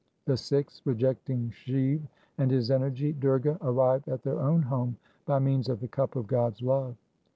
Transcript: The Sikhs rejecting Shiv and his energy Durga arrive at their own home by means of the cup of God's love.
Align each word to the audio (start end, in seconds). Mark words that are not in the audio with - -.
The 0.25 0.35
Sikhs 0.35 0.81
rejecting 0.83 1.51
Shiv 1.51 2.01
and 2.39 2.49
his 2.49 2.71
energy 2.71 3.13
Durga 3.13 3.59
arrive 3.61 4.07
at 4.07 4.23
their 4.23 4.39
own 4.39 4.63
home 4.63 4.97
by 5.27 5.37
means 5.37 5.69
of 5.69 5.79
the 5.79 5.87
cup 5.87 6.15
of 6.15 6.25
God's 6.25 6.63
love. 6.63 6.95